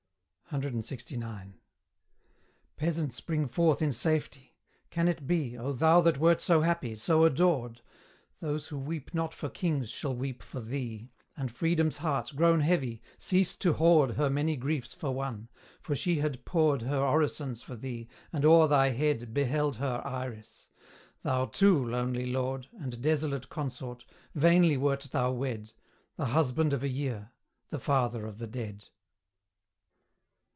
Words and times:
CLXIX. 0.53 1.53
Peasants 2.75 3.21
bring 3.21 3.47
forth 3.47 3.81
in 3.81 3.93
safety. 3.93 4.53
Can 4.89 5.07
it 5.07 5.25
be, 5.25 5.57
O 5.57 5.71
thou 5.71 6.01
that 6.01 6.17
wert 6.17 6.41
so 6.41 6.59
happy, 6.59 6.93
so 6.95 7.23
adored! 7.23 7.79
Those 8.41 8.67
who 8.67 8.77
weep 8.77 9.13
not 9.13 9.33
for 9.33 9.47
kings 9.47 9.89
shall 9.89 10.13
weep 10.13 10.43
for 10.43 10.59
thee, 10.59 11.09
And 11.37 11.49
Freedom's 11.49 11.99
heart, 11.99 12.33
grown 12.35 12.59
heavy, 12.59 13.01
cease 13.17 13.55
to 13.59 13.71
hoard 13.71 14.15
Her 14.17 14.29
many 14.29 14.57
griefs 14.57 14.93
for 14.93 15.13
One; 15.15 15.47
for 15.81 15.95
she 15.95 16.15
had 16.17 16.43
poured 16.43 16.81
Her 16.81 16.99
orisons 16.99 17.63
for 17.63 17.77
thee, 17.77 18.09
and 18.33 18.43
o'er 18.43 18.67
thy 18.67 18.89
head 18.89 19.33
Beheld 19.33 19.77
her 19.77 20.01
Iris. 20.05 20.67
Thou, 21.21 21.45
too, 21.45 21.81
lonely 21.87 22.25
lord, 22.25 22.67
And 22.73 23.01
desolate 23.01 23.47
consort 23.47 24.03
vainly 24.35 24.75
wert 24.75 25.07
thou 25.13 25.31
wed! 25.31 25.71
The 26.17 26.25
husband 26.25 26.73
of 26.73 26.83
a 26.83 26.89
year! 26.89 27.31
the 27.69 27.79
father 27.79 28.25
of 28.25 28.37
the 28.37 28.47
dead! 28.47 28.83